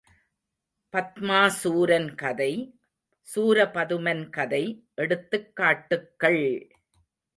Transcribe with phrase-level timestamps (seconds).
[0.93, 2.49] பத்மாசூரன் கதை,
[3.27, 4.63] சூரபதுமன் கதை
[4.97, 6.43] எடுத்துக்காட்டுக்கள்!